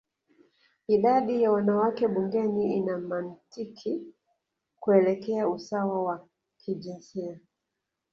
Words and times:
idadi 0.87 1.41
ya 1.43 1.51
wanawake 1.51 2.07
bungeni 2.07 2.75
ina 2.77 2.97
mantiki 2.97 4.01
kuelekea 4.79 5.49
usawa 5.49 6.03
wa 6.03 6.27
kijinsia 6.57 7.39